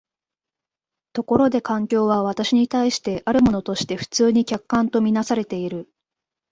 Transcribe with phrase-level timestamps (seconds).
[1.13, 5.93] ところで環境は私に対してあるものとして普通に客観と看做されている。